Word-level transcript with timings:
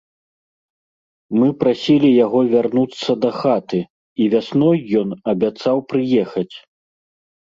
Мы 1.41 1.47
прасілі 1.63 2.09
яго 2.25 2.39
вярнуцца 2.55 3.11
дахаты, 3.27 3.79
і 4.25 4.27
вясной 4.35 4.77
ён 5.03 5.09
абяцаў 5.35 5.75
прыехаць. 5.95 6.51